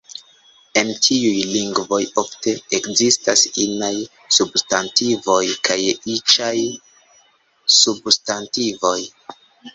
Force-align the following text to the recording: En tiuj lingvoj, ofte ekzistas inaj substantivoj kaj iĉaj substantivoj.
En 0.79 0.87
tiuj 1.07 1.41
lingvoj, 1.49 1.99
ofte 2.21 2.53
ekzistas 2.77 3.43
inaj 3.65 3.91
substantivoj 4.39 5.43
kaj 5.69 5.77
iĉaj 6.17 6.57
substantivoj. 7.77 8.99